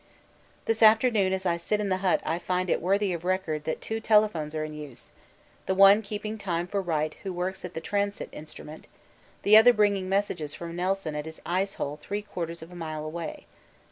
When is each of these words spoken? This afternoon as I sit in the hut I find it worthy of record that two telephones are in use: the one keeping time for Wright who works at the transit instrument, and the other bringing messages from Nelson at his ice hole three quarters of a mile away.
This 0.65 0.81
afternoon 0.81 1.31
as 1.31 1.45
I 1.45 1.57
sit 1.57 1.79
in 1.79 1.89
the 1.89 1.97
hut 1.97 2.21
I 2.25 2.39
find 2.39 2.71
it 2.71 2.81
worthy 2.81 3.13
of 3.13 3.23
record 3.23 3.65
that 3.65 3.81
two 3.81 3.99
telephones 3.99 4.55
are 4.55 4.63
in 4.63 4.73
use: 4.73 5.11
the 5.67 5.75
one 5.75 6.01
keeping 6.01 6.39
time 6.39 6.65
for 6.65 6.81
Wright 6.81 7.13
who 7.21 7.31
works 7.31 7.63
at 7.63 7.75
the 7.75 7.81
transit 7.81 8.27
instrument, 8.31 8.85
and 8.85 8.91
the 9.43 9.57
other 9.57 9.73
bringing 9.73 10.09
messages 10.09 10.55
from 10.55 10.75
Nelson 10.75 11.13
at 11.13 11.25
his 11.25 11.39
ice 11.45 11.75
hole 11.75 11.97
three 11.97 12.23
quarters 12.23 12.63
of 12.63 12.71
a 12.71 12.75
mile 12.75 13.05
away. 13.05 13.45